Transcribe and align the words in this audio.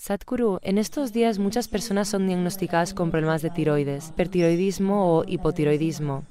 Sadhguru, 0.00 0.60
en 0.62 0.78
estos 0.78 1.12
días 1.12 1.38
muchas 1.38 1.68
personas 1.68 2.08
son 2.08 2.26
diagnosticadas 2.26 2.94
con 2.94 3.10
problemas 3.10 3.42
de 3.42 3.50
tiroides, 3.50 4.08
hipertiroidismo 4.08 5.18
o 5.18 5.24
hipotiroidismo. 5.26 6.24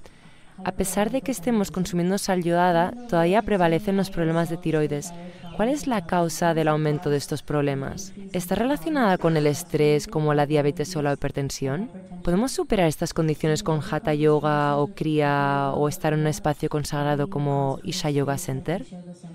A 0.65 0.72
pesar 0.72 1.11
de 1.11 1.22
que 1.22 1.31
estemos 1.31 1.69
consumiendo 1.69 2.17
sal 2.17 2.43
yodada, 2.43 2.92
todavía 3.09 3.43
prevalecen 3.43 3.95
los 3.95 4.09
problemas 4.09 4.50
de 4.50 4.58
tiroides. 4.58 5.13
¿Cuál 5.55 5.69
es 5.69 5.85
la 5.85 6.03
causa 6.08 6.55
del 6.55 6.67
aumento 6.67 7.11
de 7.11 7.17
estos 7.17 7.43
problemas? 7.43 8.11
¿Está 8.34 8.55
relacionada 8.55 9.19
con 9.19 9.37
el 9.37 9.45
estrés 9.45 10.07
como 10.07 10.33
la 10.33 10.47
diabetes 10.47 10.95
o 10.95 11.04
la 11.04 11.13
hipertensión? 11.13 11.91
¿Podemos 12.23 12.51
superar 12.51 12.88
estas 12.88 13.13
condiciones 13.13 13.61
con 13.61 13.81
Hatha 13.81 14.15
Yoga 14.15 14.77
o 14.77 14.88
Kriya 14.95 15.73
o 15.73 15.88
estar 15.88 16.13
en 16.13 16.21
un 16.21 16.27
espacio 16.27 16.70
consagrado 16.70 17.29
como 17.29 17.79
Isha 17.83 18.09
Yoga 18.09 18.39
Center? 18.39 18.83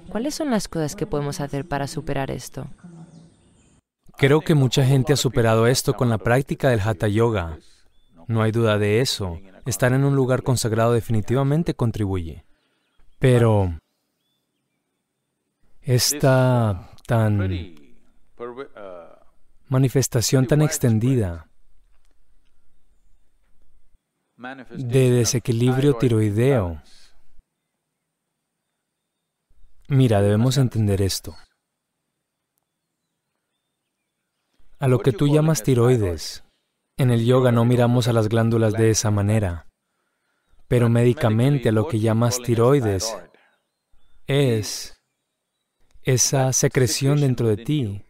¿Cuáles 0.09 0.35
son 0.35 0.51
las 0.51 0.67
cosas 0.67 0.97
que 0.97 1.07
podemos 1.07 1.41
hacer 1.41 1.69
para 1.69 1.87
superar 1.87 2.33
esto? 2.33 2.67
Creo 4.25 4.41
que 4.41 4.55
mucha 4.55 4.87
gente 4.87 5.13
ha 5.13 5.17
superado 5.17 5.67
esto 5.67 5.93
con 5.93 6.09
la 6.09 6.17
práctica 6.17 6.71
del 6.71 6.81
Hatha 6.81 7.09
Yoga. 7.09 7.59
No 8.27 8.41
hay 8.41 8.53
duda 8.53 8.79
de 8.79 9.03
eso. 9.03 9.39
Estar 9.67 9.93
en 9.93 10.03
un 10.03 10.17
lugar 10.17 10.43
consagrado 10.43 10.95
definitivamente 10.95 11.75
contribuye. 11.75 12.47
Pero 13.19 13.79
esta 15.83 16.91
tan 17.07 17.77
manifestación 19.69 20.47
tan 20.47 20.63
extendida 20.63 21.47
de 24.71 25.11
desequilibrio 25.11 25.99
tiroideo. 25.99 26.81
Mira, 29.89 30.23
debemos 30.23 30.57
entender 30.57 31.03
esto. 31.03 31.37
A 34.85 34.87
lo 34.87 34.99
que 34.99 35.13
tú 35.13 35.29
llamas 35.29 35.63
tiroides, 35.63 36.45
en 36.99 37.11
el 37.11 37.25
yoga 37.25 37.51
no 37.51 37.65
miramos 37.65 38.07
a 38.07 38.13
las 38.13 38.29
glándulas 38.29 38.75
de 38.75 38.91
esa 38.91 39.11
manera, 39.11 39.67
pero 40.69 40.91
médicamente 40.91 41.73
lo 41.73 41.89
que 41.89 42.01
llamas 42.01 42.39
tiroides 42.43 43.17
es 44.27 44.95
esa 46.03 46.53
secreción 46.53 47.23
dentro 47.23 47.49
de 47.49 47.57
ti 47.65 48.03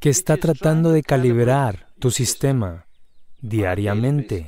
que 0.00 0.08
está 0.08 0.38
tratando 0.38 0.92
de 0.92 1.02
calibrar 1.02 1.92
tu 1.98 2.10
sistema 2.10 2.86
diariamente. 3.42 4.46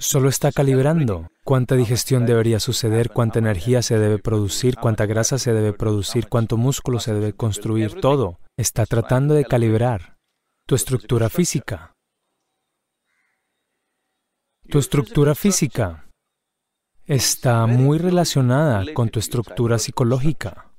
Solo 0.00 0.28
está 0.28 0.52
calibrando 0.52 1.26
cuánta 1.42 1.74
digestión 1.74 2.24
debería 2.24 2.60
suceder, 2.60 3.10
cuánta 3.10 3.40
energía 3.40 3.82
se 3.82 3.98
debe 3.98 4.20
producir, 4.20 4.76
cuánta 4.76 5.06
grasa 5.06 5.38
se 5.38 5.52
debe 5.52 5.72
producir, 5.72 6.28
cuánto 6.28 6.56
músculo 6.56 7.00
se 7.00 7.12
debe 7.12 7.32
construir, 7.32 8.00
todo. 8.00 8.38
Está 8.56 8.86
tratando 8.86 9.34
de 9.34 9.44
calibrar 9.44 10.16
tu 10.68 10.76
estructura 10.76 11.28
física. 11.28 11.94
Tu 14.68 14.78
estructura 14.78 15.34
física 15.34 16.08
está 17.04 17.66
muy 17.66 17.98
relacionada 17.98 18.84
con 18.94 19.08
tu 19.08 19.18
estructura 19.18 19.80
psicológica. 19.80 20.70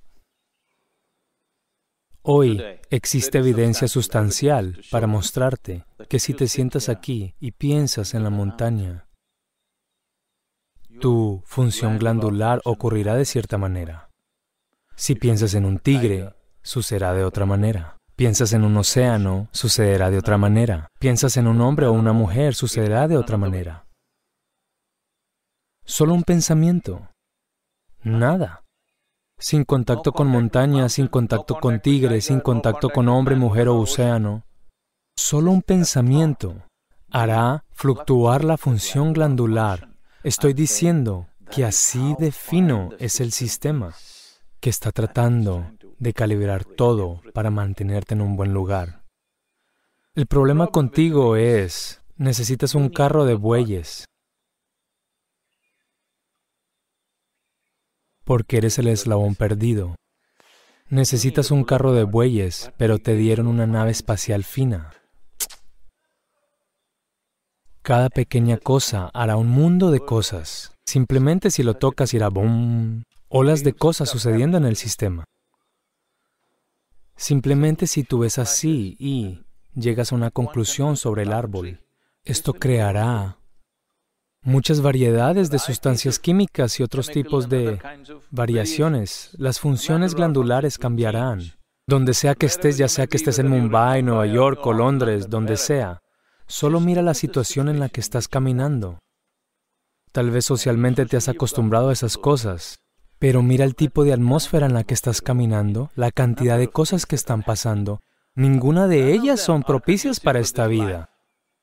Hoy 2.21 2.63
existe 2.89 3.39
evidencia 3.39 3.89
sustancial 3.89 4.79
para 4.91 5.07
mostrarte 5.07 5.83
que 6.07 6.19
si 6.19 6.33
te 6.33 6.47
sientas 6.47 6.87
aquí 6.87 7.35
y 7.39 7.51
piensas 7.51 8.13
en 8.13 8.23
la 8.23 8.29
montaña, 8.29 9.08
tu 11.00 11.42
función 11.45 11.97
glandular 11.97 12.61
ocurrirá 12.66 13.16
de 13.16 13.25
cierta 13.25 13.58
manera. 13.58 14.09
Si 14.95 15.16
piensas 15.16 15.53
en 15.53 15.66
un 15.66 15.80
tigre, 15.80 16.36
sucederá 16.61 17.14
de 17.14 17.23
otra 17.23 17.45
manera. 17.45 17.97
Piensas 18.16 18.52
en 18.53 18.66
un 18.66 18.75
océano, 18.78 19.47
sucederá 19.52 20.11
de 20.11 20.17
otra 20.17 20.38
manera. 20.38 20.89
Piensas 21.00 21.38
en 21.38 21.47
un 21.47 21.61
hombre 21.61 21.88
o 21.88 21.94
una 21.94 22.11
mujer, 22.11 22.53
sucederá 22.53 23.08
de 23.08 23.17
otra 23.17 23.38
manera. 23.38 23.88
Solo 25.86 26.14
un 26.14 26.23
pensamiento. 26.23 27.09
Nada. 28.04 28.64
Sin 29.39 29.64
contacto 29.64 30.11
con 30.11 30.27
montañas, 30.27 30.93
sin 30.93 31.08
contacto 31.08 31.55
con 31.55 31.80
tigre, 31.80 32.20
sin 32.20 32.42
contacto 32.42 32.89
con 32.89 33.08
hombre, 33.08 33.38
mujer 33.38 33.70
o 33.70 33.77
océano. 33.77 34.43
Solo 35.15 35.52
un 35.52 35.61
pensamiento 35.61 36.64
hará 37.09 37.64
fluctuar 37.71 38.43
la 38.43 38.58
función 38.58 39.14
glandular 39.14 39.89
Estoy 40.23 40.53
diciendo 40.53 41.30
que 41.49 41.63
así 41.63 42.13
de 42.19 42.33
fino 42.33 42.89
es 42.99 43.21
el 43.21 43.31
sistema 43.31 43.95
que 44.59 44.69
está 44.69 44.91
tratando 44.91 45.71
de 45.97 46.13
calibrar 46.13 46.65
todo 46.65 47.21
para 47.33 47.52
mantenerte 47.52 48.15
en 48.15 48.21
un 48.21 48.35
buen 48.35 48.53
lugar. 48.53 49.05
El 50.15 50.27
problema 50.27 50.67
contigo 50.67 51.37
es, 51.37 52.02
necesitas 52.17 52.75
un 52.75 52.89
carro 52.89 53.23
de 53.23 53.35
bueyes, 53.35 54.03
porque 58.25 58.58
eres 58.58 58.77
el 58.77 58.89
eslabón 58.89 59.35
perdido. 59.35 59.95
Necesitas 60.89 61.49
un 61.49 61.63
carro 61.63 61.93
de 61.93 62.03
bueyes, 62.03 62.73
pero 62.77 62.99
te 62.99 63.15
dieron 63.15 63.47
una 63.47 63.67
nave 63.67 63.91
espacial 63.91 64.43
fina. 64.43 64.91
Cada 67.81 68.09
pequeña 68.09 68.57
cosa 68.57 69.09
hará 69.13 69.37
un 69.37 69.47
mundo 69.47 69.91
de 69.91 69.99
cosas. 69.99 70.73
Simplemente 70.85 71.49
si 71.51 71.63
lo 71.63 71.75
tocas 71.75 72.13
irá 72.13 72.29
boom. 72.29 73.03
Olas 73.29 73.63
de 73.63 73.73
cosas 73.73 74.09
sucediendo 74.09 74.57
en 74.57 74.65
el 74.65 74.75
sistema. 74.75 75.23
Simplemente 77.15 77.85
si 77.87 78.03
tú 78.03 78.19
ves 78.19 78.39
así 78.39 78.95
y 78.99 79.43
llegas 79.73 80.11
a 80.11 80.15
una 80.15 80.31
conclusión 80.31 80.97
sobre 80.97 81.23
el 81.23 81.33
árbol, 81.33 81.79
esto 82.23 82.53
creará 82.53 83.37
muchas 84.41 84.81
variedades 84.81 85.49
de 85.49 85.59
sustancias 85.59 86.17
químicas 86.17 86.79
y 86.79 86.83
otros 86.83 87.09
tipos 87.09 87.49
de 87.49 87.79
variaciones. 88.31 89.31
Las 89.37 89.59
funciones 89.59 90.15
glandulares 90.15 90.77
cambiarán. 90.77 91.41
Donde 91.87 92.13
sea 92.13 92.35
que 92.35 92.45
estés, 92.45 92.77
ya 92.77 92.87
sea 92.87 93.07
que 93.07 93.17
estés 93.17 93.39
en 93.39 93.47
Mumbai, 93.47 94.03
Nueva 94.03 94.27
York 94.27 94.65
o 94.65 94.73
Londres, 94.73 95.29
donde 95.29 95.57
sea, 95.57 96.01
Solo 96.49 96.80
mira 96.80 97.04
la 97.04 97.14
situación 97.14 97.70
en 97.70 97.80
la 97.80 97.89
que 97.89 98.02
estás 98.02 98.27
caminando. 98.27 98.98
Tal 100.11 100.32
vez 100.32 100.45
socialmente 100.45 101.05
te 101.05 101.15
has 101.15 101.30
acostumbrado 101.30 101.89
a 101.89 101.93
esas 101.93 102.17
cosas, 102.17 102.80
pero 103.20 103.43
mira 103.43 103.65
el 103.65 103.76
tipo 103.76 104.04
de 104.04 104.14
atmósfera 104.14 104.65
en 104.65 104.73
la 104.73 104.83
que 104.83 104.95
estás 104.95 105.21
caminando, 105.21 105.92
la 105.93 106.09
cantidad 106.09 106.58
de 106.58 106.67
cosas 106.67 107.05
que 107.05 107.15
están 107.15 107.43
pasando. 107.43 107.99
Ninguna 108.33 108.88
de 108.88 109.14
ellas 109.14 109.39
son 109.39 109.61
propicias 109.61 110.20
para 110.20 110.39
esta 110.39 110.65
vida. 110.65 111.11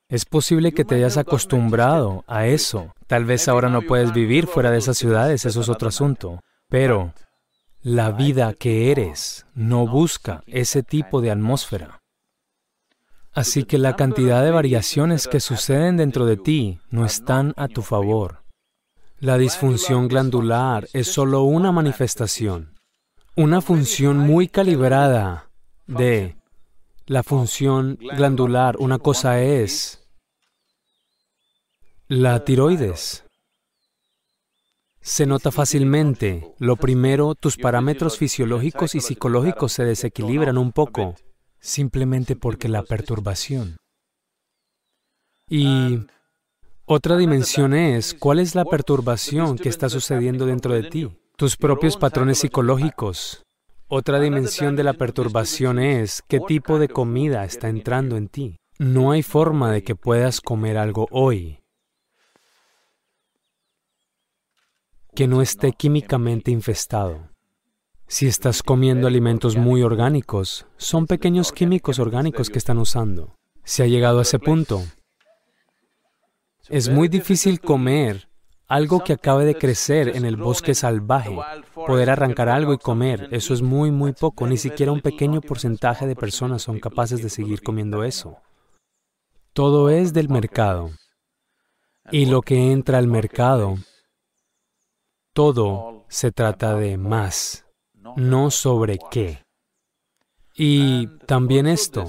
Es 0.07 0.23
posible 0.23 0.71
que 0.71 0.85
te 0.85 0.95
hayas 0.95 1.17
acostumbrado 1.17 2.23
a 2.25 2.47
eso. 2.47 2.93
Tal 3.07 3.25
vez 3.25 3.49
ahora 3.49 3.67
no 3.67 3.81
puedes 3.81 4.13
vivir 4.13 4.47
fuera 4.47 4.71
de 4.71 4.77
esas 4.77 4.97
ciudades, 4.97 5.45
eso 5.45 5.59
es 5.59 5.67
otro 5.67 5.89
asunto. 5.89 6.39
Pero 6.69 7.13
la 7.81 8.11
vida 8.11 8.53
que 8.53 8.89
eres 8.89 9.45
no 9.53 9.85
busca 9.85 10.43
ese 10.47 10.81
tipo 10.81 11.19
de 11.19 11.31
atmósfera. 11.31 11.99
Así 13.37 13.65
que 13.65 13.77
la 13.77 13.95
cantidad 13.95 14.43
de 14.43 14.49
variaciones 14.49 15.27
que 15.27 15.39
suceden 15.39 15.95
dentro 15.95 16.25
de 16.25 16.37
ti 16.37 16.79
no 16.89 17.05
están 17.05 17.53
a 17.55 17.67
tu 17.67 17.83
favor. 17.83 18.41
La 19.19 19.37
disfunción 19.37 20.07
glandular 20.07 20.87
es 20.91 21.11
solo 21.13 21.43
una 21.43 21.71
manifestación, 21.71 22.73
una 23.35 23.61
función 23.61 24.17
muy 24.17 24.47
calibrada 24.47 25.51
de 25.85 26.35
la 27.05 27.21
función 27.21 27.99
glandular. 27.99 28.75
Una 28.79 28.97
cosa 28.97 29.39
es 29.39 30.03
la 32.07 32.43
tiroides. 32.43 33.23
Se 34.99 35.27
nota 35.27 35.51
fácilmente. 35.51 36.55
Lo 36.57 36.75
primero, 36.75 37.35
tus 37.35 37.55
parámetros 37.55 38.17
fisiológicos 38.17 38.95
y 38.95 38.99
psicológicos 38.99 39.73
se 39.73 39.85
desequilibran 39.85 40.57
un 40.57 40.71
poco 40.71 41.13
simplemente 41.67 42.35
porque 42.37 42.69
la 42.69 42.81
perturbación. 42.83 43.75
Y 45.49 45.99
otra 46.85 47.17
dimensión 47.17 47.73
es 47.73 48.13
cuál 48.13 48.39
es 48.39 48.55
la 48.55 48.63
perturbación 48.63 49.57
que 49.57 49.69
está 49.69 49.89
sucediendo 49.89 50.45
dentro 50.45 50.73
de 50.73 50.83
ti, 50.83 51.09
tus 51.35 51.57
propios 51.57 51.97
patrones 51.97 52.39
psicológicos. 52.39 53.43
Otra 53.89 54.19
dimensión 54.19 54.75
de 54.75 54.83
la 54.83 54.93
perturbación 54.93 55.79
es 55.79 56.23
qué 56.27 56.39
tipo 56.39 56.79
de 56.79 56.87
comida 56.87 57.43
está 57.43 57.69
entrando 57.69 58.17
en 58.17 58.27
ti. 58.29 58.57
No 58.79 59.11
hay 59.11 59.23
forma 59.23 59.71
de 59.71 59.83
que 59.83 59.95
puedas 59.95 60.41
comer 60.41 60.77
algo 60.77 61.07
hoy 61.11 61.59
que 65.15 65.27
no 65.27 65.41
esté 65.41 65.71
químicamente 65.71 66.51
infestado. 66.51 67.29
Si 68.09 68.25
estás 68.25 68.63
comiendo 68.63 69.05
alimentos 69.05 69.57
muy 69.57 69.83
orgánicos, 69.83 70.65
son 70.77 71.07
pequeños 71.07 71.51
químicos 71.51 71.99
orgánicos 71.99 72.49
que 72.49 72.57
están 72.57 72.77
usando. 72.77 73.35
Se 73.65 73.83
ha 73.83 73.87
llegado 73.87 74.19
a 74.19 74.21
ese 74.21 74.39
punto. 74.39 74.81
Es 76.69 76.87
muy 76.87 77.09
difícil 77.09 77.59
comer 77.59 78.29
algo 78.65 79.03
que 79.03 79.11
acabe 79.11 79.43
de 79.43 79.55
crecer 79.55 80.15
en 80.15 80.25
el 80.25 80.37
bosque 80.37 80.73
salvaje, 80.73 81.37
poder 81.73 82.09
arrancar 82.09 82.47
algo 82.47 82.73
y 82.73 82.77
comer, 82.77 83.27
eso 83.31 83.53
es 83.53 83.61
muy, 83.61 83.91
muy 83.91 84.13
poco. 84.13 84.47
Ni 84.47 84.55
siquiera 84.55 84.93
un 84.93 85.01
pequeño 85.01 85.41
porcentaje 85.41 86.07
de 86.07 86.15
personas 86.15 86.61
son 86.61 86.79
capaces 86.79 87.21
de 87.21 87.29
seguir 87.29 87.61
comiendo 87.61 88.05
eso. 88.05 88.37
Todo 89.51 89.89
es 89.89 90.13
del 90.13 90.29
mercado. 90.29 90.91
Y 92.09 92.27
lo 92.27 92.41
que 92.41 92.71
entra 92.71 92.99
al 92.99 93.07
mercado, 93.07 93.75
todo 95.33 96.05
se 96.07 96.31
trata 96.31 96.75
de 96.75 96.97
más, 96.97 97.66
no 98.15 98.51
sobre 98.51 98.99
qué. 99.11 99.43
Y 100.55 101.07
también 101.25 101.67
esto, 101.67 102.05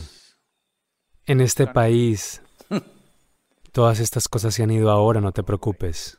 en 1.27 1.41
este 1.41 1.67
país, 1.67 2.43
todas 3.73 4.01
estas 4.01 4.29
cosas 4.29 4.55
se 4.55 4.63
han 4.63 4.71
ido 4.71 4.91
ahora, 4.91 5.21
no 5.21 5.33
te 5.33 5.43
preocupes. 5.43 6.19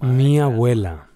Mi 0.00 0.38
abuela. 0.38 1.10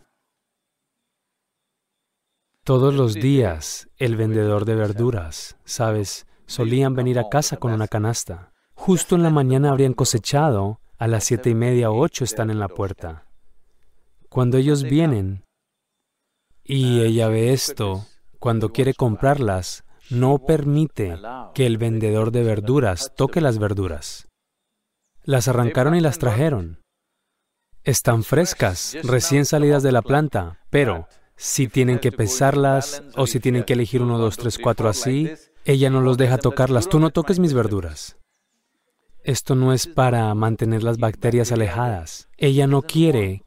Todos 2.64 2.94
los 2.94 3.14
días, 3.14 3.88
el 3.96 4.16
vendedor 4.16 4.64
de 4.64 4.74
verduras, 4.74 5.56
¿sabes? 5.64 6.26
Solían 6.46 6.94
venir 6.94 7.18
a 7.18 7.28
casa 7.28 7.56
con 7.56 7.72
una 7.72 7.88
canasta. 7.88 8.52
Justo 8.74 9.14
en 9.14 9.22
la 9.22 9.30
mañana 9.30 9.70
habrían 9.70 9.94
cosechado, 9.94 10.80
a 10.98 11.08
las 11.08 11.24
siete 11.24 11.50
y 11.50 11.54
media 11.54 11.90
o 11.90 12.00
ocho 12.00 12.24
están 12.24 12.50
en 12.50 12.58
la 12.58 12.68
puerta. 12.68 13.26
Cuando 14.28 14.58
ellos 14.58 14.84
vienen 14.84 15.44
y 16.74 17.02
ella 17.02 17.28
ve 17.28 17.52
esto, 17.52 18.06
cuando 18.38 18.70
quiere 18.70 18.94
comprarlas, 18.94 19.84
no 20.08 20.38
permite 20.38 21.18
que 21.54 21.66
el 21.66 21.76
vendedor 21.76 22.32
de 22.32 22.42
verduras 22.44 23.12
toque 23.14 23.42
las 23.42 23.58
verduras. 23.58 24.28
Las 25.22 25.48
arrancaron 25.48 25.94
y 25.96 26.00
las 26.00 26.18
trajeron. 26.18 26.80
Están 27.84 28.24
frescas, 28.24 28.96
recién 29.02 29.44
salidas 29.44 29.82
de 29.82 29.92
la 29.92 30.00
planta, 30.00 30.60
pero 30.70 31.08
si 31.36 31.68
tienen 31.68 31.98
que 31.98 32.10
pesarlas 32.10 33.02
o 33.16 33.26
si 33.26 33.38
tienen 33.38 33.64
que 33.64 33.74
elegir 33.74 34.00
uno, 34.00 34.16
dos, 34.16 34.38
tres, 34.38 34.58
cuatro 34.58 34.88
así, 34.88 35.30
ella 35.66 35.90
no 35.90 36.00
los 36.00 36.16
deja 36.16 36.38
tocarlas. 36.38 36.88
Tú 36.88 37.00
no 37.00 37.10
toques 37.10 37.38
mis 37.38 37.52
verduras. 37.52 38.16
Esto 39.24 39.54
no 39.54 39.74
es 39.74 39.86
para 39.86 40.34
mantener 40.34 40.82
las 40.82 40.96
bacterias 40.96 41.52
alejadas. 41.52 42.28
Ella 42.38 42.66
no 42.66 42.80
quiere 42.80 43.42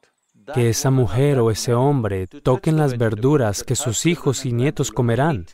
que 0.53 0.69
esa 0.69 0.91
mujer 0.91 1.39
o 1.39 1.51
ese 1.51 1.73
hombre 1.73 2.27
toquen 2.27 2.77
las 2.77 2.97
verduras 2.97 3.63
que 3.63 3.75
sus 3.75 4.05
hijos 4.05 4.45
y 4.45 4.53
nietos 4.53 4.91
comerán. 4.91 5.47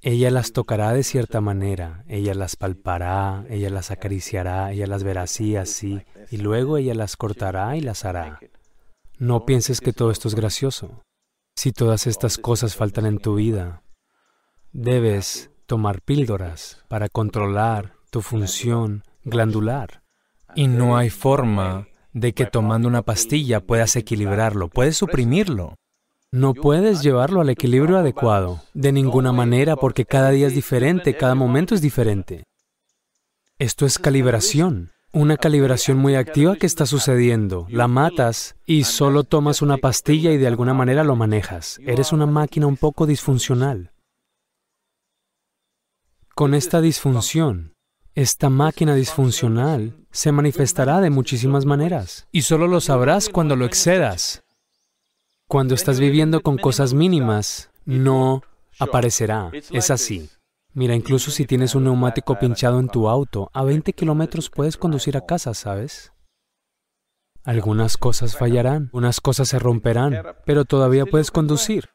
Ella 0.00 0.30
las 0.30 0.52
tocará 0.52 0.92
de 0.92 1.02
cierta 1.02 1.40
manera, 1.40 2.04
ella 2.08 2.34
las 2.34 2.56
palpará, 2.56 3.46
ella 3.48 3.70
las 3.70 3.90
acariciará, 3.90 4.70
ella 4.72 4.86
las 4.86 5.02
verá 5.02 5.22
así, 5.22 5.56
así, 5.56 6.02
y 6.30 6.36
luego 6.36 6.76
ella 6.76 6.94
las 6.94 7.16
cortará 7.16 7.74
y 7.76 7.80
las 7.80 8.04
hará. 8.04 8.38
No 9.18 9.46
pienses 9.46 9.80
que 9.80 9.94
todo 9.94 10.10
esto 10.10 10.28
es 10.28 10.34
gracioso. 10.34 11.02
Si 11.56 11.72
todas 11.72 12.06
estas 12.06 12.36
cosas 12.36 12.76
faltan 12.76 13.06
en 13.06 13.18
tu 13.18 13.36
vida, 13.36 13.82
debes 14.72 15.50
tomar 15.66 16.02
píldoras 16.02 16.84
para 16.88 17.08
controlar 17.08 17.94
tu 18.10 18.20
función 18.20 19.04
glandular. 19.22 20.02
Y 20.54 20.68
no 20.68 20.96
hay 20.96 21.10
forma 21.10 21.88
de 22.14 22.32
que 22.32 22.46
tomando 22.46 22.88
una 22.88 23.02
pastilla 23.02 23.60
puedas 23.60 23.96
equilibrarlo, 23.96 24.68
puedes 24.68 24.96
suprimirlo. 24.96 25.74
No 26.32 26.54
puedes 26.54 27.02
llevarlo 27.02 27.40
al 27.40 27.50
equilibrio 27.50 27.98
adecuado, 27.98 28.62
de 28.72 28.92
ninguna 28.92 29.32
manera, 29.32 29.76
porque 29.76 30.04
cada 30.04 30.30
día 30.30 30.46
es 30.46 30.54
diferente, 30.54 31.16
cada 31.16 31.34
momento 31.34 31.74
es 31.74 31.82
diferente. 31.82 32.44
Esto 33.58 33.86
es 33.86 33.98
calibración, 33.98 34.90
una 35.12 35.36
calibración 35.36 35.98
muy 35.98 36.16
activa 36.16 36.56
que 36.56 36.66
está 36.66 36.86
sucediendo. 36.86 37.66
La 37.68 37.86
matas 37.86 38.56
y 38.66 38.82
solo 38.82 39.22
tomas 39.22 39.62
una 39.62 39.76
pastilla 39.76 40.32
y 40.32 40.38
de 40.38 40.48
alguna 40.48 40.74
manera 40.74 41.04
lo 41.04 41.14
manejas. 41.14 41.78
Eres 41.86 42.12
una 42.12 42.26
máquina 42.26 42.66
un 42.66 42.76
poco 42.76 43.06
disfuncional. 43.06 43.92
Con 46.34 46.54
esta 46.54 46.80
disfunción, 46.80 47.73
esta 48.14 48.48
máquina 48.48 48.94
disfuncional 48.94 49.96
se 50.12 50.30
manifestará 50.30 51.00
de 51.00 51.10
muchísimas 51.10 51.64
maneras 51.64 52.28
y 52.30 52.42
solo 52.42 52.68
lo 52.68 52.80
sabrás 52.80 53.28
cuando 53.28 53.56
lo 53.56 53.64
excedas. 53.64 54.44
Cuando 55.48 55.74
estás 55.74 55.98
viviendo 55.98 56.40
con 56.40 56.56
cosas 56.56 56.94
mínimas, 56.94 57.70
no 57.84 58.42
aparecerá. 58.78 59.50
Es 59.70 59.90
así. 59.90 60.30
Mira, 60.72 60.94
incluso 60.94 61.30
si 61.30 61.44
tienes 61.44 61.74
un 61.74 61.84
neumático 61.84 62.38
pinchado 62.38 62.80
en 62.80 62.88
tu 62.88 63.08
auto, 63.08 63.50
a 63.52 63.62
20 63.62 63.92
kilómetros 63.92 64.50
puedes 64.50 64.76
conducir 64.76 65.16
a 65.16 65.26
casa, 65.26 65.54
¿sabes? 65.54 66.12
Algunas 67.44 67.96
cosas 67.96 68.36
fallarán, 68.36 68.90
unas 68.92 69.20
cosas 69.20 69.48
se 69.48 69.58
romperán, 69.58 70.16
pero 70.46 70.64
todavía 70.64 71.04
puedes 71.04 71.30
conducir. 71.30 71.90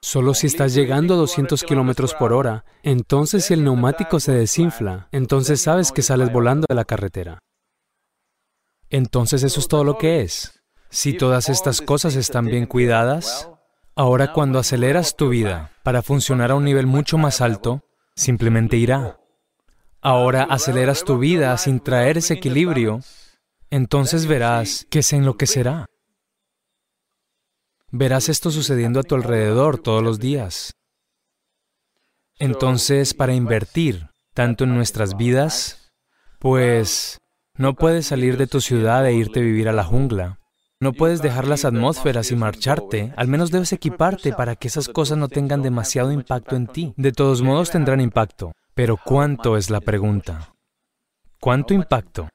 Solo 0.00 0.32
si 0.32 0.46
estás 0.46 0.74
llegando 0.74 1.14
a 1.14 1.16
200 1.16 1.64
kilómetros 1.64 2.14
por 2.14 2.32
hora, 2.32 2.64
entonces 2.82 3.44
si 3.44 3.54
el 3.54 3.64
neumático 3.64 4.20
se 4.20 4.32
desinfla, 4.32 5.08
entonces 5.10 5.60
sabes 5.60 5.90
que 5.90 6.02
sales 6.02 6.32
volando 6.32 6.66
de 6.68 6.74
la 6.76 6.84
carretera. 6.84 7.40
Entonces 8.90 9.42
eso 9.42 9.58
es 9.58 9.68
todo 9.68 9.84
lo 9.84 9.98
que 9.98 10.22
es. 10.22 10.62
Si 10.88 11.12
todas 11.14 11.48
estas 11.48 11.82
cosas 11.82 12.14
están 12.14 12.46
bien 12.46 12.66
cuidadas, 12.66 13.50
ahora 13.96 14.32
cuando 14.32 14.60
aceleras 14.60 15.16
tu 15.16 15.28
vida 15.28 15.72
para 15.82 16.02
funcionar 16.02 16.52
a 16.52 16.54
un 16.54 16.64
nivel 16.64 16.86
mucho 16.86 17.18
más 17.18 17.40
alto, 17.40 17.82
simplemente 18.14 18.76
irá. 18.76 19.18
Ahora 20.00 20.44
aceleras 20.44 21.04
tu 21.04 21.18
vida 21.18 21.56
sin 21.58 21.80
traer 21.80 22.18
ese 22.18 22.34
equilibrio, 22.34 23.00
entonces 23.68 24.26
verás 24.26 24.86
que 24.88 25.02
se 25.02 25.16
enloquecerá. 25.16 25.86
Verás 27.90 28.28
esto 28.28 28.50
sucediendo 28.50 29.00
a 29.00 29.02
tu 29.02 29.14
alrededor 29.14 29.78
todos 29.78 30.02
los 30.02 30.18
días. 30.18 30.74
Entonces, 32.38 33.14
para 33.14 33.34
invertir 33.34 34.08
tanto 34.34 34.64
en 34.64 34.74
nuestras 34.74 35.16
vidas, 35.16 35.90
pues 36.38 37.18
no 37.54 37.74
puedes 37.74 38.06
salir 38.06 38.36
de 38.36 38.46
tu 38.46 38.60
ciudad 38.60 39.06
e 39.06 39.14
irte 39.14 39.40
a 39.40 39.42
vivir 39.42 39.68
a 39.68 39.72
la 39.72 39.84
jungla. 39.84 40.38
No 40.80 40.92
puedes 40.92 41.22
dejar 41.22 41.48
las 41.48 41.64
atmósferas 41.64 42.30
y 42.30 42.36
marcharte, 42.36 43.12
al 43.16 43.26
menos 43.26 43.50
debes 43.50 43.72
equiparte 43.72 44.32
para 44.32 44.54
que 44.54 44.68
esas 44.68 44.88
cosas 44.88 45.18
no 45.18 45.28
tengan 45.28 45.60
demasiado 45.62 46.12
impacto 46.12 46.54
en 46.54 46.68
ti. 46.68 46.94
De 46.96 47.10
todos 47.10 47.42
modos 47.42 47.72
tendrán 47.72 48.00
impacto, 48.00 48.52
pero 48.74 48.96
¿cuánto 48.96 49.56
es 49.56 49.70
la 49.70 49.80
pregunta? 49.80 50.54
¿Cuánto 51.40 51.74
impacto? 51.74 52.28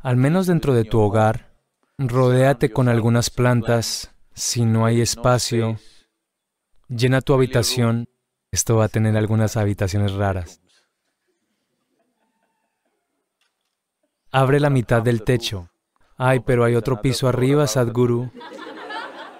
Al 0.00 0.18
menos 0.18 0.46
dentro 0.46 0.74
de 0.74 0.84
tu 0.84 1.00
hogar, 1.00 1.54
rodéate 1.96 2.70
con 2.70 2.90
algunas 2.90 3.30
plantas, 3.30 4.13
si 4.34 4.64
no 4.64 4.84
hay 4.84 5.00
espacio, 5.00 5.78
llena 6.88 7.20
tu 7.20 7.34
habitación, 7.34 8.08
esto 8.50 8.76
va 8.76 8.84
a 8.84 8.88
tener 8.88 9.16
algunas 9.16 9.56
habitaciones 9.56 10.12
raras. 10.12 10.60
Abre 14.30 14.60
la 14.60 14.70
mitad 14.70 15.02
del 15.02 15.22
techo, 15.22 15.70
Ay, 16.16 16.40
pero 16.40 16.64
hay 16.64 16.76
otro 16.76 17.00
piso 17.00 17.28
arriba, 17.28 17.66
Sadhguru. 17.66 18.30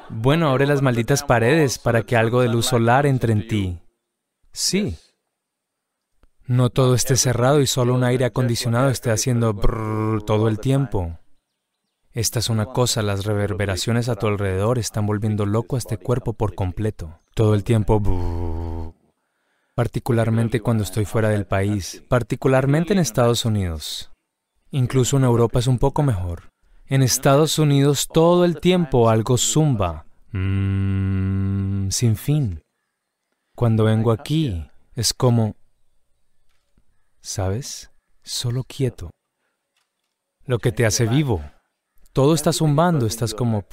Bueno, 0.09 0.49
abre 0.49 0.67
las 0.67 0.83
malditas 0.83 1.23
paredes 1.23 1.79
para 1.79 2.03
que 2.03 2.17
algo 2.17 2.41
de 2.41 2.49
luz 2.49 2.67
solar 2.67 3.07
entre 3.07 3.33
en 3.33 3.47
ti. 3.47 3.81
Sí. 4.53 4.97
No 6.47 6.71
todo 6.71 6.95
esté 6.95 7.17
cerrado 7.17 7.61
y 7.61 7.67
solo 7.67 7.95
un 7.95 8.05
aire 8.05 8.25
acondicionado 8.25 8.91
esté 8.91 9.11
haciendo 9.11 9.55
brrr 9.55 10.23
todo 10.25 10.49
el 10.49 10.59
tiempo. 10.59 11.19
Esta 12.15 12.39
es 12.39 12.49
una 12.49 12.67
cosa, 12.67 13.03
las 13.03 13.25
reverberaciones 13.25 14.09
a 14.09 14.15
tu 14.15 14.29
alrededor 14.29 14.79
están 14.79 15.05
volviendo 15.05 15.47
loco 15.47 15.75
a 15.75 15.81
este 15.81 15.99
cuerpo 15.99 16.33
por 16.33 16.55
completo. 16.55 17.19
Todo 17.35 17.55
el 17.55 17.65
tiempo... 17.65 18.95
Particularmente 19.75 20.61
cuando 20.61 20.85
estoy 20.85 21.07
fuera 21.07 21.31
del 21.31 21.45
país, 21.45 22.05
particularmente 22.09 22.93
en 22.93 23.01
Estados 23.01 23.45
Unidos. 23.45 24.13
Incluso 24.71 25.17
en 25.17 25.25
Europa 25.25 25.59
es 25.59 25.67
un 25.67 25.81
poco 25.81 26.05
mejor. 26.05 26.53
En 26.87 27.03
Estados 27.03 27.59
Unidos 27.59 28.07
todo 28.07 28.45
el 28.45 28.61
tiempo 28.61 29.11
algo 29.11 29.37
zumba, 29.37 30.07
mm, 30.31 31.89
sin 31.91 32.15
fin. 32.15 32.63
Cuando 33.57 33.83
vengo 33.83 34.13
aquí 34.13 34.71
es 34.95 35.13
como, 35.13 35.57
¿sabes? 37.21 37.91
Solo 38.23 38.63
quieto. 38.63 39.11
Lo 40.47 40.61
que 40.61 40.71
te 40.71 40.87
hace 40.87 41.07
vivo. 41.07 41.43
Todo 42.15 42.35
está 42.35 42.53
zumbando, 42.53 43.07
estás 43.07 43.35
como... 43.35 43.67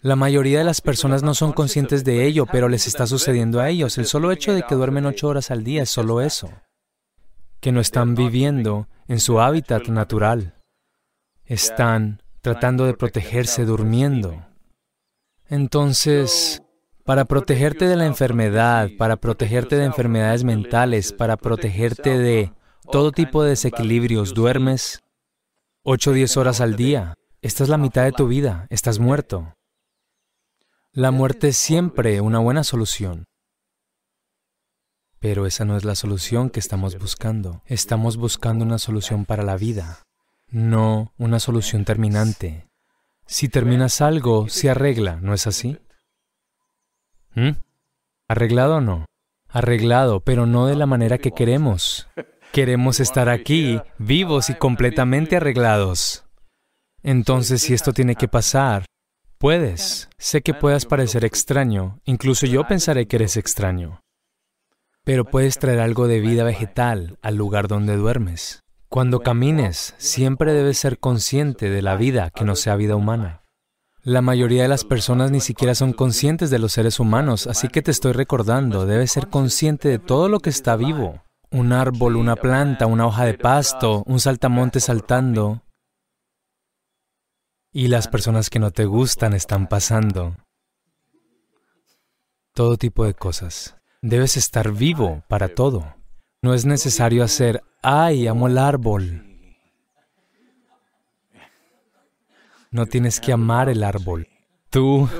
La 0.00 0.16
mayoría 0.16 0.58
de 0.58 0.64
las 0.64 0.80
personas 0.80 1.22
no 1.22 1.34
son 1.34 1.52
conscientes 1.52 2.04
de 2.04 2.26
ello, 2.26 2.46
pero 2.46 2.68
les 2.68 2.86
está 2.86 3.06
sucediendo 3.06 3.60
a 3.60 3.70
ellos. 3.70 3.96
El 3.96 4.06
solo 4.06 4.30
hecho 4.32 4.52
de 4.52 4.62
que 4.62 4.74
duermen 4.74 5.06
ocho 5.06 5.28
horas 5.28 5.50
al 5.50 5.64
día 5.64 5.84
es 5.84 5.90
solo 5.90 6.20
eso. 6.20 6.50
Que 7.60 7.72
no 7.72 7.80
están 7.80 8.14
viviendo 8.14 8.88
en 9.08 9.20
su 9.20 9.40
hábitat 9.40 9.88
natural 9.88 10.54
están 11.44 12.22
tratando 12.40 12.86
de 12.86 12.94
protegerse 12.94 13.64
durmiendo. 13.64 14.44
Entonces, 15.48 16.60
para 17.04 17.24
protegerte 17.24 17.86
de 17.86 17.96
la 17.96 18.06
enfermedad, 18.06 18.90
para 18.98 19.16
protegerte 19.16 19.76
de 19.76 19.84
enfermedades 19.84 20.42
mentales, 20.42 21.12
para 21.12 21.36
protegerte 21.36 22.18
de 22.18 22.52
todo 22.90 23.12
tipo 23.12 23.44
de 23.44 23.50
desequilibrios, 23.50 24.34
duermes 24.34 25.02
8 25.88 26.10
o 26.10 26.14
10 26.14 26.36
horas 26.38 26.60
al 26.60 26.74
día. 26.74 27.14
Esta 27.42 27.62
es 27.62 27.68
la 27.68 27.78
mitad 27.78 28.02
de 28.02 28.10
tu 28.10 28.26
vida, 28.26 28.66
estás 28.70 28.98
muerto. 28.98 29.54
La 30.90 31.12
muerte 31.12 31.48
es 31.48 31.56
siempre 31.56 32.20
una 32.20 32.40
buena 32.40 32.64
solución. 32.64 33.26
Pero 35.20 35.46
esa 35.46 35.64
no 35.64 35.76
es 35.76 35.84
la 35.84 35.94
solución 35.94 36.50
que 36.50 36.58
estamos 36.58 36.98
buscando. 36.98 37.62
Estamos 37.66 38.16
buscando 38.16 38.64
una 38.64 38.78
solución 38.78 39.26
para 39.26 39.44
la 39.44 39.56
vida, 39.56 40.02
no 40.48 41.12
una 41.18 41.38
solución 41.38 41.84
terminante. 41.84 42.68
Si 43.24 43.48
terminas 43.48 44.00
algo, 44.00 44.48
se 44.48 44.68
arregla, 44.68 45.20
¿no 45.20 45.34
es 45.34 45.46
así? 45.46 45.78
¿Mm? 47.36 47.50
¿Arreglado 48.26 48.78
o 48.78 48.80
no? 48.80 49.06
Arreglado, 49.48 50.18
pero 50.18 50.46
no 50.46 50.66
de 50.66 50.74
la 50.74 50.86
manera 50.86 51.18
que 51.18 51.30
queremos. 51.30 52.08
Queremos 52.56 53.00
estar 53.00 53.28
aquí, 53.28 53.82
vivos 53.98 54.48
y 54.48 54.54
completamente 54.54 55.36
arreglados. 55.36 56.24
Entonces, 57.02 57.60
si 57.60 57.74
esto 57.74 57.92
tiene 57.92 58.14
que 58.14 58.28
pasar, 58.28 58.86
puedes. 59.36 60.08
Sé 60.16 60.40
que 60.40 60.54
puedas 60.54 60.86
parecer 60.86 61.26
extraño, 61.26 62.00
incluso 62.06 62.46
yo 62.46 62.66
pensaré 62.66 63.08
que 63.08 63.16
eres 63.16 63.36
extraño. 63.36 64.00
Pero 65.04 65.26
puedes 65.26 65.58
traer 65.58 65.80
algo 65.80 66.08
de 66.08 66.20
vida 66.20 66.44
vegetal 66.44 67.18
al 67.20 67.36
lugar 67.36 67.68
donde 67.68 67.94
duermes. 67.94 68.62
Cuando 68.88 69.20
camines, 69.20 69.94
siempre 69.98 70.54
debes 70.54 70.78
ser 70.78 70.98
consciente 70.98 71.68
de 71.68 71.82
la 71.82 71.96
vida 71.96 72.30
que 72.30 72.46
no 72.46 72.56
sea 72.56 72.74
vida 72.76 72.96
humana. 72.96 73.42
La 74.02 74.22
mayoría 74.22 74.62
de 74.62 74.68
las 74.68 74.84
personas 74.84 75.30
ni 75.30 75.40
siquiera 75.40 75.74
son 75.74 75.92
conscientes 75.92 76.48
de 76.48 76.58
los 76.58 76.72
seres 76.72 77.00
humanos, 77.00 77.48
así 77.48 77.68
que 77.68 77.82
te 77.82 77.90
estoy 77.90 78.12
recordando, 78.12 78.86
debes 78.86 79.12
ser 79.12 79.28
consciente 79.28 79.90
de 79.90 79.98
todo 79.98 80.30
lo 80.30 80.40
que 80.40 80.48
está 80.48 80.74
vivo. 80.76 81.25
Un 81.50 81.72
árbol, 81.72 82.16
una 82.16 82.36
planta, 82.36 82.86
una 82.86 83.06
hoja 83.06 83.24
de 83.24 83.34
pasto, 83.34 84.02
un 84.06 84.20
saltamonte 84.20 84.80
saltando. 84.80 85.62
Y 87.72 87.88
las 87.88 88.08
personas 88.08 88.50
que 88.50 88.58
no 88.58 88.70
te 88.70 88.84
gustan 88.84 89.32
están 89.32 89.68
pasando. 89.68 90.36
Todo 92.54 92.76
tipo 92.76 93.04
de 93.04 93.14
cosas. 93.14 93.76
Debes 94.02 94.36
estar 94.36 94.72
vivo 94.72 95.22
para 95.28 95.48
todo. 95.48 95.94
No 96.42 96.54
es 96.54 96.64
necesario 96.64 97.22
hacer, 97.22 97.62
ay, 97.82 98.26
amo 98.26 98.46
el 98.46 98.58
árbol. 98.58 99.22
No 102.70 102.86
tienes 102.86 103.20
que 103.20 103.32
amar 103.32 103.68
el 103.68 103.82
árbol. 103.82 104.28
Tú 104.70 105.08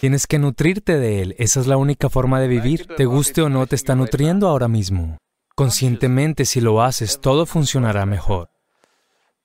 Tienes 0.00 0.26
que 0.26 0.38
nutrirte 0.38 0.98
de 0.98 1.22
él. 1.22 1.34
Esa 1.38 1.60
es 1.60 1.66
la 1.66 1.76
única 1.76 2.08
forma 2.08 2.40
de 2.40 2.48
vivir. 2.48 2.86
Te 2.96 3.04
guste 3.04 3.42
o 3.42 3.48
no, 3.48 3.66
te 3.66 3.76
está 3.76 3.94
nutriendo 3.94 4.48
ahora 4.48 4.68
mismo. 4.68 5.18
Conscientemente, 5.54 6.44
si 6.44 6.60
lo 6.60 6.82
haces, 6.82 7.20
todo 7.20 7.44
funcionará 7.44 8.06
mejor. 8.06 8.48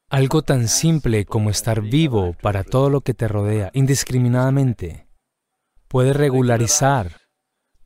Algo 0.10 0.42
tan 0.42 0.70
simple 0.70 1.26
como 1.26 1.50
estar 1.50 1.82
vivo 1.82 2.34
para 2.42 2.64
todo 2.64 2.90
lo 2.90 3.02
que 3.02 3.14
te 3.14 3.28
rodea, 3.28 3.72
indiscriminadamente, 3.74 5.10
puede 5.90 6.14
regularizar 6.14 7.18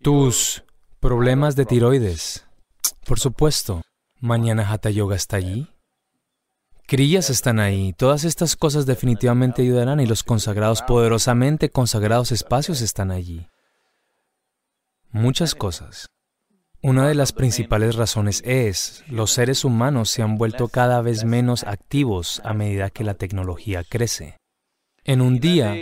tus 0.04 0.64
problemas 1.00 1.56
de 1.56 1.66
tiroides. 1.66 2.46
Por 3.08 3.20
supuesto, 3.20 3.82
mañana 4.20 4.72
Hatha 4.72 4.92
Yoga 4.92 5.16
está 5.16 5.38
allí. 5.38 5.71
Crillas 6.92 7.30
están 7.30 7.62
ahí. 7.62 7.94
Todas 7.94 8.26
estas 8.26 8.58
cosas 8.58 8.86
definitivamente 8.86 9.62
ayudarán 9.62 10.02
y 10.02 10.06
los 10.06 10.24
consagrados, 10.24 10.82
poderosamente 10.82 11.70
consagrados 11.70 12.34
espacios 12.34 12.82
están 12.82 13.12
allí. 13.12 13.48
Muchas 15.10 15.56
cosas. 15.56 16.08
Una 16.82 17.08
de 17.08 17.16
las 17.16 17.32
principales 17.32 17.96
razones 17.96 18.44
es, 18.46 19.06
los 19.08 19.32
seres 19.32 19.64
humanos 19.64 20.10
se 20.10 20.22
han 20.22 20.38
vuelto 20.38 20.68
cada 20.68 21.02
vez 21.02 21.24
menos 21.24 21.64
activos 21.64 22.42
a 22.44 22.54
medida 22.54 22.90
que 22.90 23.06
la 23.06 23.14
tecnología 23.14 23.86
crece. 23.88 24.36
En 25.06 25.22
un 25.22 25.40
día, 25.40 25.74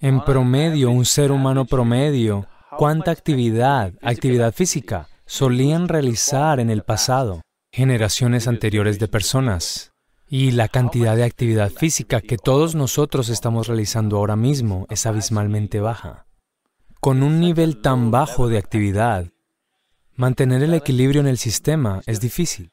en 0.00 0.24
promedio, 0.24 0.90
un 0.90 1.04
ser 1.04 1.30
humano 1.30 1.66
promedio, 1.66 2.48
¿cuánta 2.78 3.12
actividad, 3.12 3.92
actividad 4.02 4.52
física, 4.52 5.08
solían 5.24 5.86
realizar 5.86 6.58
en 6.58 6.68
el 6.68 6.82
pasado 6.82 7.42
generaciones 7.70 8.48
anteriores 8.48 8.98
de 8.98 9.06
personas? 9.06 9.91
Y 10.34 10.52
la 10.52 10.68
cantidad 10.68 11.14
de 11.14 11.24
actividad 11.24 11.70
física 11.70 12.22
que 12.22 12.38
todos 12.38 12.74
nosotros 12.74 13.28
estamos 13.28 13.66
realizando 13.66 14.16
ahora 14.16 14.34
mismo 14.34 14.86
es 14.88 15.04
abismalmente 15.04 15.80
baja. 15.80 16.26
Con 17.00 17.22
un 17.22 17.38
nivel 17.38 17.82
tan 17.82 18.10
bajo 18.10 18.48
de 18.48 18.56
actividad, 18.56 19.32
Mantener 20.14 20.62
el 20.62 20.74
equilibrio 20.74 21.20
en 21.22 21.26
el 21.26 21.38
sistema 21.38 22.02
es 22.06 22.20
difícil. 22.20 22.70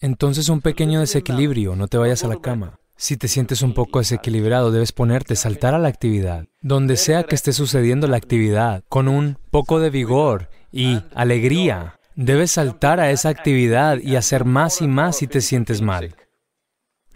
Entonces 0.00 0.48
un 0.48 0.62
pequeño 0.62 1.00
desequilibrio, 1.00 1.76
no 1.76 1.88
te 1.88 1.98
vayas 1.98 2.24
a 2.24 2.28
la 2.28 2.40
cama. 2.40 2.80
Si 2.96 3.16
te 3.16 3.28
sientes 3.28 3.62
un 3.62 3.74
poco 3.74 3.98
desequilibrado, 3.98 4.70
debes 4.70 4.92
ponerte, 4.92 5.36
saltar 5.36 5.74
a 5.74 5.78
la 5.78 5.88
actividad. 5.88 6.46
Donde 6.60 6.96
sea 6.96 7.24
que 7.24 7.34
esté 7.34 7.52
sucediendo 7.52 8.08
la 8.08 8.16
actividad, 8.16 8.82
con 8.88 9.08
un 9.08 9.38
poco 9.50 9.78
de 9.78 9.90
vigor 9.90 10.48
y 10.72 11.00
alegría, 11.14 12.00
debes 12.16 12.52
saltar 12.52 12.98
a 12.98 13.10
esa 13.10 13.28
actividad 13.28 13.98
y 13.98 14.16
hacer 14.16 14.44
más 14.44 14.80
y 14.80 14.88
más 14.88 15.18
si 15.18 15.26
te 15.26 15.42
sientes 15.42 15.82
mal 15.82 16.16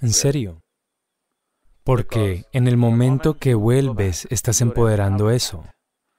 en 0.06 0.12
serio. 0.12 0.62
Porque 1.82 2.44
en 2.52 2.68
el 2.68 2.76
momento 2.76 3.38
que 3.38 3.54
vuelves 3.54 4.26
estás 4.30 4.60
empoderando 4.60 5.30
eso. 5.30 5.64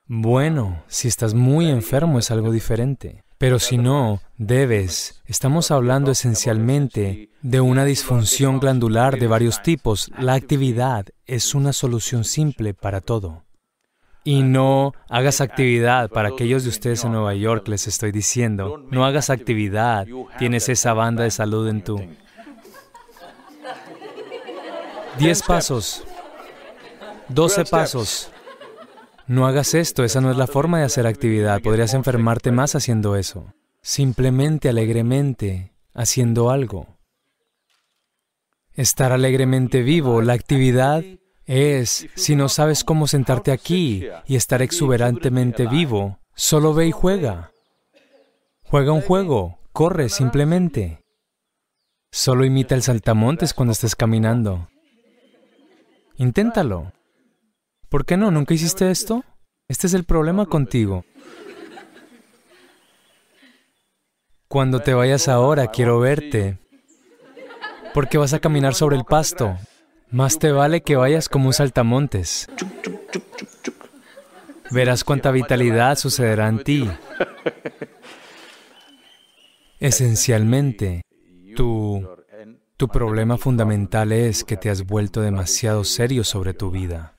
Bueno, 0.06 0.84
si 0.88 1.08
estás 1.08 1.34
muy 1.34 1.70
enfermo 1.70 2.20
es 2.20 2.30
algo 2.30 2.52
diferente, 2.52 3.24
pero 3.38 3.60
si 3.60 3.78
no, 3.78 4.20
debes. 4.38 5.22
Estamos 5.26 5.72
hablando 5.72 6.12
esencialmente 6.12 7.30
de 7.42 7.62
una 7.62 7.86
disfunción 7.86 8.60
glandular 8.60 9.20
de 9.20 9.28
varios 9.28 9.62
tipos. 9.62 10.12
La 10.18 10.34
actividad 10.34 11.06
es 11.26 11.56
una 11.56 11.72
solución 11.72 12.24
simple 12.24 12.74
para 12.74 13.00
todo. 13.00 13.44
Y 14.26 14.44
no 14.44 14.94
hagas 15.10 15.40
actividad, 15.40 16.10
para 16.10 16.30
aquellos 16.30 16.64
de 16.64 16.70
ustedes 16.70 17.06
en 17.06 17.14
Nueva 17.14 17.34
York 17.36 17.66
les 17.70 17.88
estoy 17.88 18.12
diciendo, 18.12 18.86
no 18.92 19.06
hagas 19.06 19.30
actividad, 19.30 20.06
tienes 20.38 20.68
esa 20.68 20.94
banda 20.94 21.24
de 21.24 21.32
salud 21.32 21.70
en 21.70 21.82
tu 21.82 22.02
10 25.20 25.44
pasos, 25.44 26.04
12 27.30 27.66
pasos. 27.66 28.32
No 29.28 29.46
hagas 29.46 29.74
esto, 29.74 30.04
esa 30.04 30.22
no 30.22 30.32
es 30.32 30.38
la 30.38 30.48
forma 30.48 30.80
de 30.80 30.86
hacer 30.86 31.06
actividad. 31.06 31.62
Podrías 31.62 31.94
enfermarte 31.94 32.52
más 32.52 32.76
haciendo 32.76 33.16
eso. 33.16 33.54
Simplemente, 33.82 34.70
alegremente, 34.70 35.74
haciendo 35.94 36.50
algo. 36.50 36.88
Estar 38.74 39.12
alegremente 39.12 39.82
vivo, 39.82 40.22
la 40.22 40.34
actividad 40.34 41.04
es, 41.46 42.08
si 42.16 42.36
no 42.36 42.48
sabes 42.48 42.84
cómo 42.84 43.08
sentarte 43.08 43.52
aquí 43.52 44.08
y 44.26 44.36
estar 44.36 44.62
exuberantemente 44.62 45.68
vivo, 45.68 46.20
solo 46.36 46.74
ve 46.74 46.88
y 46.88 46.92
juega. 46.92 47.52
Juega 48.64 48.92
un 48.92 49.02
juego, 49.02 49.58
corre 49.74 50.10
simplemente. 50.10 51.04
Solo 52.12 52.46
imita 52.46 52.76
el 52.76 52.84
saltamontes 52.84 53.54
cuando 53.54 53.72
estés 53.72 53.96
caminando. 53.96 54.70
Inténtalo. 56.18 56.94
¿Por 57.90 58.06
qué 58.06 58.18
no? 58.18 58.32
¿Nunca 58.32 58.56
hiciste 58.56 58.90
esto? 58.90 59.24
Este 59.68 59.86
es 59.86 59.94
el 59.94 60.04
problema 60.04 60.48
contigo. 60.48 61.06
Cuando 64.48 64.80
te 64.80 64.96
vayas 64.96 65.28
ahora, 65.28 65.68
quiero 65.68 66.00
verte. 66.00 66.58
Porque 67.94 68.18
vas 68.18 68.34
a 68.34 68.40
caminar 68.40 68.74
sobre 68.74 68.96
el 68.98 69.06
pasto. 69.06 69.58
Más 70.10 70.40
te 70.40 70.52
vale 70.52 70.82
que 70.82 70.96
vayas 70.96 71.30
como 71.30 71.48
un 71.48 71.54
saltamontes. 71.54 72.48
Verás 74.72 75.04
cuánta 75.04 75.30
vitalidad 75.30 75.98
sucederá 75.98 76.48
en 76.48 76.64
ti. 76.64 76.90
Esencialmente, 79.80 81.04
tu, 81.56 82.08
tu 82.78 82.88
problema 82.88 83.38
fundamental 83.38 84.12
es 84.12 84.44
que 84.44 84.56
te 84.56 84.70
has 84.70 84.86
vuelto 84.86 85.22
demasiado 85.22 85.84
serio 85.84 86.24
sobre 86.24 86.54
tu 86.54 86.70
vida. 86.70 87.16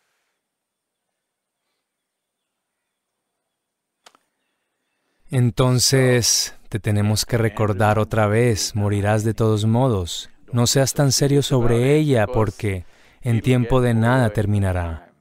Entonces, 5.31 6.55
te 6.69 6.79
tenemos 6.79 7.27
que 7.27 7.37
recordar 7.37 7.99
otra 7.99 8.29
vez, 8.29 8.75
morirás 8.75 9.25
de 9.25 9.35
todos 9.35 9.67
modos. 9.67 10.31
No 10.53 10.67
seas 10.67 10.95
tan 10.95 11.13
serio 11.13 11.43
sobre 11.43 11.97
ella 11.97 12.27
porque 12.27 12.87
en 13.21 13.43
tiempo 13.43 13.81
de 13.81 13.93
nada 13.95 14.31
terminará. 14.31 15.13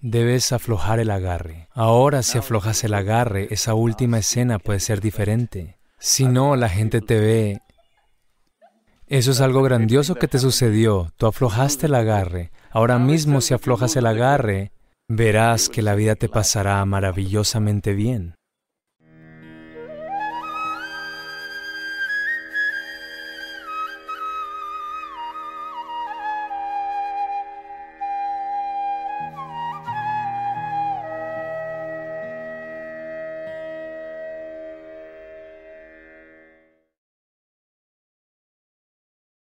Debes 0.00 0.52
aflojar 0.52 1.00
el 1.00 1.10
agarre. 1.10 1.68
Ahora 1.72 2.22
si 2.22 2.38
aflojas 2.38 2.84
el 2.84 2.94
agarre, 2.94 3.48
esa 3.50 3.74
última 3.74 4.18
escena 4.18 4.60
puede 4.60 4.78
ser 4.78 5.00
diferente. 5.00 5.78
Si 5.98 6.26
no, 6.26 6.54
la 6.54 6.68
gente 6.68 7.00
te 7.00 7.18
ve. 7.18 7.62
Eso 9.08 9.30
es 9.30 9.40
algo 9.40 9.62
grandioso 9.62 10.16
que 10.16 10.28
te 10.28 10.38
sucedió. 10.38 11.12
Tú 11.16 11.26
aflojaste 11.26 11.86
el 11.86 11.94
agarre. 11.94 12.50
Ahora 12.70 12.98
mismo 12.98 13.40
si 13.40 13.54
aflojas 13.54 13.96
el 13.96 14.04
agarre, 14.04 14.70
verás 15.08 15.70
que 15.70 15.80
la 15.80 15.94
vida 15.94 16.14
te 16.14 16.28
pasará 16.28 16.84
maravillosamente 16.84 17.94
bien. 17.94 18.34